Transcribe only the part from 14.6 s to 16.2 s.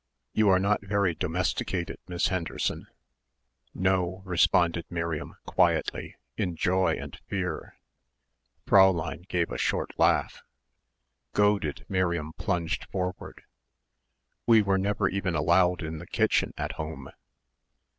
were never even allowed in the